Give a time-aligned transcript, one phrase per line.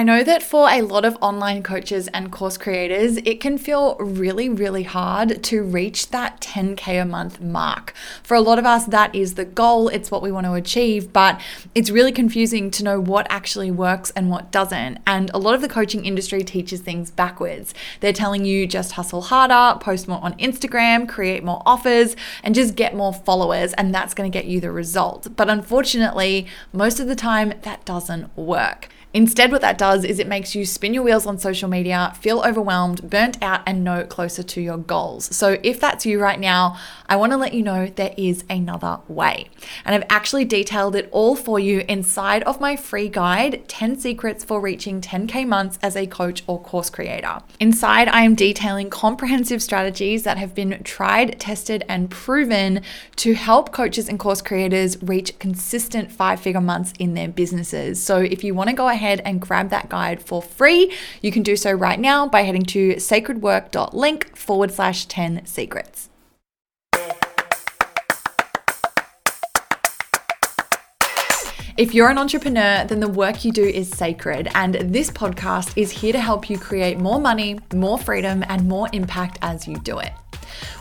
[0.00, 3.96] I know that for a lot of online coaches and course creators, it can feel
[3.96, 7.92] really, really hard to reach that 10K a month mark.
[8.22, 11.12] For a lot of us, that is the goal, it's what we want to achieve,
[11.12, 11.38] but
[11.74, 15.00] it's really confusing to know what actually works and what doesn't.
[15.06, 17.74] And a lot of the coaching industry teaches things backwards.
[18.00, 22.74] They're telling you just hustle harder, post more on Instagram, create more offers, and just
[22.74, 25.36] get more followers, and that's going to get you the result.
[25.36, 28.88] But unfortunately, most of the time, that doesn't work.
[29.12, 32.42] Instead, what that does is it makes you spin your wheels on social media, feel
[32.42, 35.34] overwhelmed, burnt out, and no closer to your goals.
[35.34, 39.00] So, if that's you right now, I want to let you know there is another
[39.08, 39.50] way.
[39.84, 44.44] And I've actually detailed it all for you inside of my free guide 10 Secrets
[44.44, 47.40] for Reaching 10K Months as a Coach or Course Creator.
[47.58, 52.82] Inside, I am detailing comprehensive strategies that have been tried, tested, and proven
[53.16, 58.00] to help coaches and course creators reach consistent five figure months in their businesses.
[58.00, 60.92] So, if you want to go ahead, ahead and grab that guide for free.
[61.22, 66.10] You can do so right now by heading to sacredwork.link forward slash 10 secrets.
[71.78, 75.90] If you're an entrepreneur, then the work you do is sacred, and this podcast is
[75.90, 79.98] here to help you create more money, more freedom, and more impact as you do
[79.98, 80.12] it.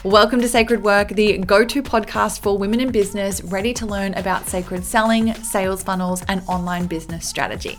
[0.03, 4.13] Welcome to Sacred Work, the go to podcast for women in business ready to learn
[4.13, 7.77] about sacred selling, sales funnels, and online business strategy.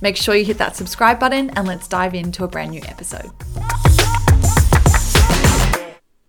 [0.00, 3.30] Make sure you hit that subscribe button and let's dive into a brand new episode.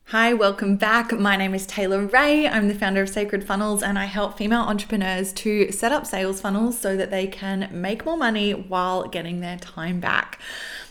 [0.09, 1.11] Hi, welcome back.
[1.11, 2.47] My name is Taylor Ray.
[2.47, 6.39] I'm the founder of Sacred Funnels and I help female entrepreneurs to set up sales
[6.39, 10.39] funnels so that they can make more money while getting their time back.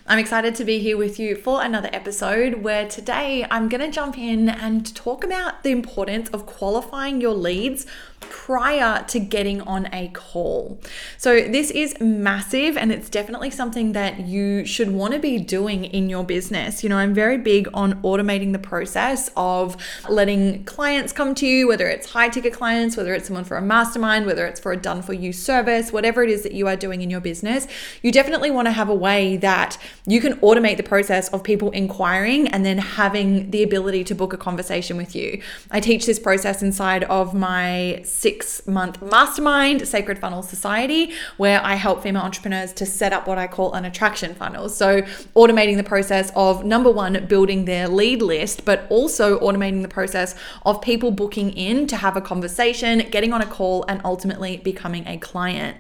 [0.07, 3.91] I'm excited to be here with you for another episode where today I'm going to
[3.91, 7.87] jump in and talk about the importance of qualifying your leads
[8.21, 10.79] prior to getting on a call.
[11.17, 15.87] So, this is massive and it's definitely something that you should want to be doing
[15.87, 16.83] in your business.
[16.83, 19.77] You know, I'm very big on automating the process of
[20.09, 23.63] letting clients come to you, whether it's high ticket clients, whether it's someone for a
[23.63, 26.77] mastermind, whether it's for a done for you service, whatever it is that you are
[26.77, 27.67] doing in your business.
[28.03, 31.71] You definitely want to have a way that you can automate the process of people
[31.71, 35.41] inquiring and then having the ability to book a conversation with you.
[35.71, 41.75] I teach this process inside of my six month mastermind, Sacred Funnel Society, where I
[41.75, 44.69] help female entrepreneurs to set up what I call an attraction funnel.
[44.69, 45.03] So,
[45.35, 50.35] automating the process of number one, building their lead list, but also automating the process
[50.67, 55.07] of people booking in to have a conversation, getting on a call, and ultimately becoming
[55.07, 55.77] a client.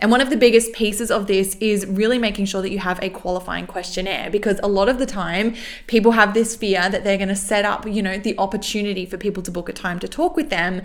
[0.00, 3.02] And one of the biggest pieces of this is really making sure that you have
[3.02, 5.54] a qualifying questionnaire because a lot of the time
[5.86, 9.16] people have this fear that they're going to set up, you know, the opportunity for
[9.16, 10.82] people to book a time to talk with them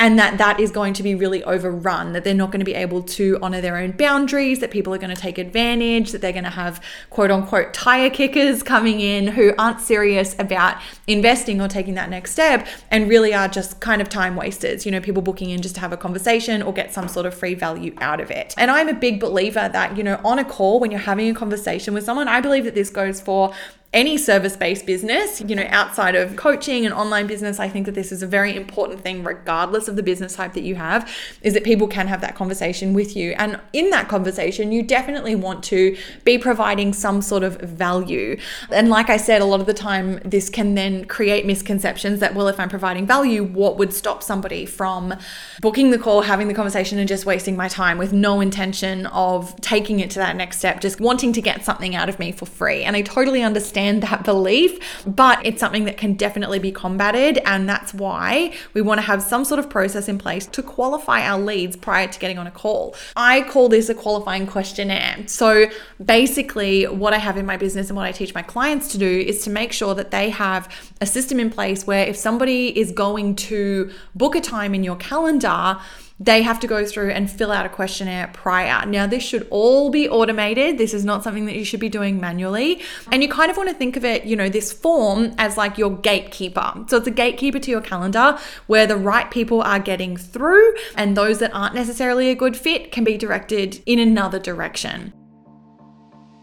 [0.00, 2.74] and that that is going to be really overrun that they're not going to be
[2.74, 6.32] able to honor their own boundaries that people are going to take advantage that they're
[6.32, 11.68] going to have quote unquote tire kickers coming in who aren't serious about investing or
[11.68, 15.22] taking that next step and really are just kind of time wasters you know people
[15.22, 18.20] booking in just to have a conversation or get some sort of free value out
[18.20, 18.54] of it.
[18.56, 21.34] And i'm a big believer that you know on a call when you're having a
[21.34, 23.52] conversation with someone i believe that this goes for
[23.92, 27.94] any service based business, you know, outside of coaching and online business, I think that
[27.96, 31.10] this is a very important thing, regardless of the business type that you have,
[31.42, 33.32] is that people can have that conversation with you.
[33.32, 38.38] And in that conversation, you definitely want to be providing some sort of value.
[38.70, 42.36] And like I said, a lot of the time, this can then create misconceptions that,
[42.36, 45.16] well, if I'm providing value, what would stop somebody from
[45.60, 49.60] booking the call, having the conversation, and just wasting my time with no intention of
[49.60, 52.46] taking it to that next step, just wanting to get something out of me for
[52.46, 52.84] free?
[52.84, 57.38] And I totally understand understand that belief, but it's something that can definitely be combated.
[57.44, 61.22] And that's why we want to have some sort of process in place to qualify
[61.22, 62.94] our leads prior to getting on a call.
[63.16, 65.24] I call this a qualifying questionnaire.
[65.26, 65.66] So
[66.04, 69.20] basically, what I have in my business and what I teach my clients to do
[69.20, 70.68] is to make sure that they have
[71.00, 74.96] a system in place where if somebody is going to book a time in your
[74.96, 75.78] calendar,
[76.20, 78.84] they have to go through and fill out a questionnaire prior.
[78.84, 80.76] Now, this should all be automated.
[80.76, 82.82] This is not something that you should be doing manually.
[83.10, 85.78] And you kind of want to think of it, you know, this form as like
[85.78, 86.84] your gatekeeper.
[86.88, 91.16] So it's a gatekeeper to your calendar where the right people are getting through, and
[91.16, 95.14] those that aren't necessarily a good fit can be directed in another direction.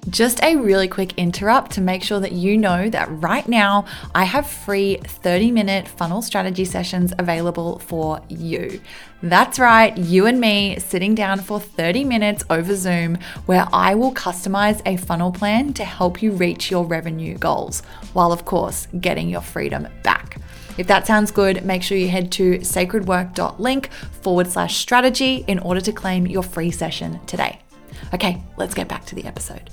[0.10, 3.84] Just a really quick interrupt to make sure that you know that right now
[4.16, 8.80] I have free 30 minute funnel strategy sessions available for you.
[9.22, 13.18] That's right, you and me sitting down for 30 minutes over Zoom
[13.48, 17.82] where I will customize a funnel plan to help you reach your revenue goals,
[18.14, 20.38] while of course getting your freedom back.
[20.78, 25.82] If that sounds good, make sure you head to sacredwork.link forward slash strategy in order
[25.82, 27.60] to claim your free session today.
[28.14, 29.70] Okay, let's get back to the episode.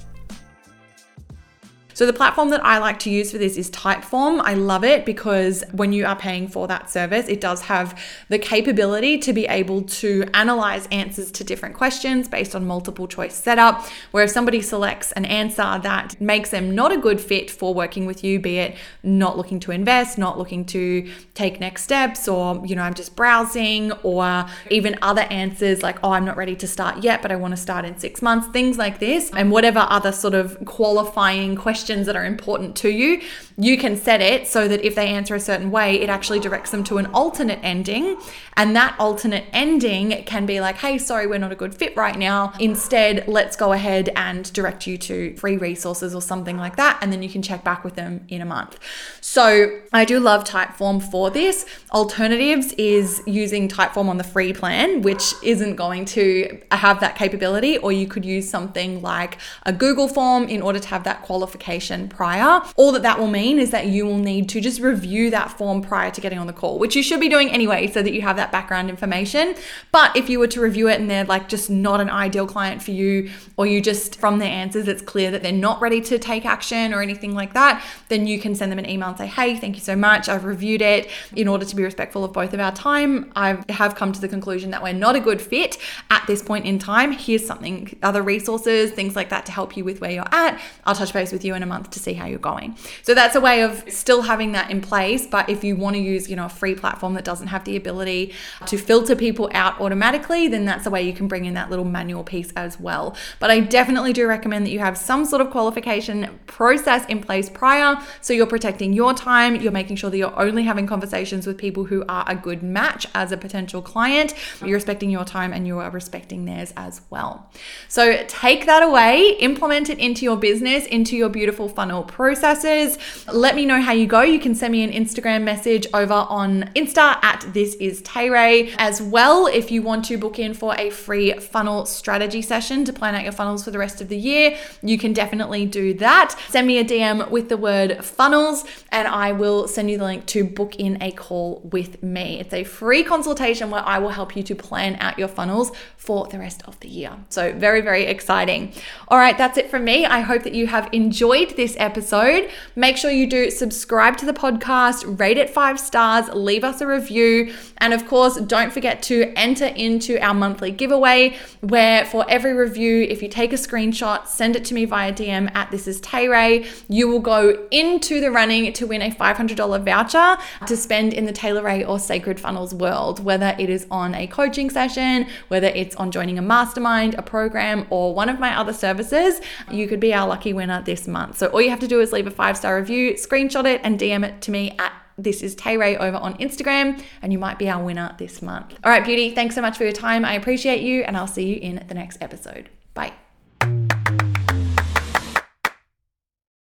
[1.95, 4.41] So the platform that I like to use for this is Typeform.
[4.43, 7.97] I love it because when you are paying for that service, it does have
[8.29, 13.37] the capability to be able to analyze answers to different questions based on multiple choice
[13.37, 13.87] setup.
[14.11, 18.07] Where if somebody selects an answer that makes them not a good fit for working
[18.07, 18.75] with you, be it
[19.05, 23.15] not looking to invest, not looking to take next steps, or you know, I'm just
[23.15, 27.37] browsing, or even other answers like, oh, I'm not ready to start yet, but I
[27.37, 31.55] want to start in six months, things like this, and whatever other sort of qualifying
[31.55, 33.21] questions questions that are important to you,
[33.59, 36.71] you can set it so that if they answer a certain way, it actually directs
[36.71, 38.17] them to an alternate ending.
[38.57, 42.19] And that alternate ending can be like, hey, sorry, we're not a good fit right
[42.19, 42.55] now.
[42.59, 46.99] Instead, let's go ahead and direct you to free resources or something like that.
[47.03, 48.79] And then you can check back with them in a month.
[49.21, 51.67] So I do love Typeform for this.
[51.93, 57.77] Alternatives is using Typeform on the free plan, which isn't going to have that capability,
[57.77, 61.74] or you could use something like a Google form in order to have that qualification
[62.09, 62.63] prior.
[62.77, 65.83] All that that will mean is that you will need to just review that form
[65.83, 68.23] prior to getting on the call, which you should be doing anyway, so that you
[68.23, 69.55] have that background information.
[69.93, 72.83] But if you were to review it and they're like just not an ideal client
[72.83, 76.19] for you, or you just from their answers, it's clear that they're not ready to
[76.19, 79.27] take action or anything like that, then you can send them an email and say,
[79.27, 80.29] hey, thank you so much.
[80.29, 81.11] I've reviewed it.
[81.35, 84.29] In order to be respectful of both of our time, I have come to the
[84.29, 85.79] conclusion that we're not a good fit
[86.11, 87.13] at this point in time.
[87.13, 90.61] Here's something, other resources, things like that to help you with where you're at.
[90.85, 92.77] I'll touch base with you in a month to see how you're going.
[93.03, 95.27] So that's a way of still having that in place.
[95.27, 97.75] But if you want to use, you know, a free platform that doesn't have the
[97.75, 98.33] ability
[98.67, 101.85] to filter people out automatically, then that's a way you can bring in that little
[101.85, 103.17] manual piece as well.
[103.41, 107.51] But I definitely do recommend that you have some sort of qualification process in place
[107.51, 111.57] prior so you're protecting your time, you're making sure that you're only having conversations with
[111.57, 115.67] people who are a good match as a potential client, you're respecting your time and
[115.67, 117.51] you are respecting theirs as well.
[117.89, 122.99] So take that away, implement it into your business, into your beautiful funnel processes.
[123.33, 124.23] Let me know how you go.
[124.23, 129.01] You can send me an Instagram message over on Insta at this is Tayray as
[129.01, 133.15] well if you want to book in for a free funnel strategy session to plan
[133.15, 134.57] out your funnels for the rest of the year.
[134.83, 136.37] You can definitely do that.
[136.49, 140.27] Send me a DM with the word funnels and I will send you the link
[140.27, 142.41] to book in a call with me.
[142.41, 146.27] It's a free consultation where I will help you to plan out your funnels for
[146.27, 147.17] the rest of the year.
[147.31, 148.73] So, very, very exciting.
[149.09, 150.05] All right, that's it from me.
[150.05, 152.51] I hope that you have enjoyed this episode.
[152.75, 156.87] Make sure you do subscribe to the podcast, rate it five stars, leave us a
[156.87, 162.53] review, and of course, don't forget to enter into our monthly giveaway where for every
[162.55, 166.01] review, if you take a screenshot, send it to me via DM at this is
[166.01, 171.27] Tayray, you will go into the running to win a $500 voucher to spend in
[171.27, 175.69] the Taylor Ray or Sacred Funnels world, whether it is on a coaching session, whether
[175.69, 179.41] it's on joining a mastermind, a program, or one of my other services,
[179.71, 181.34] you could be our lucky winner this month.
[181.35, 183.99] So all you have to do is leave a five star review, screenshot it, and
[183.99, 187.69] DM it to me at this is Tayray over on Instagram, and you might be
[187.69, 188.75] our winner this month.
[188.83, 190.25] All right, beauty, thanks so much for your time.
[190.25, 192.69] I appreciate you, and I'll see you in the next episode.
[192.95, 193.13] Bye.